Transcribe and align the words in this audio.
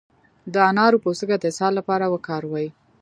د 0.53 0.55
انار 0.69 0.93
پوستکی 1.03 1.37
د 1.39 1.45
اسهال 1.51 1.73
لپاره 1.79 2.05
وکاروئ 2.13 2.67